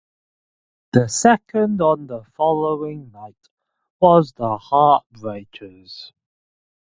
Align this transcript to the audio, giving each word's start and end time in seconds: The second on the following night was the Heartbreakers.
The 0.93 1.07
second 1.09 1.79
on 1.79 2.07
the 2.07 2.23
following 2.35 3.11
night 3.11 3.37
was 3.99 4.31
the 4.33 4.57
Heartbreakers. 4.57 6.11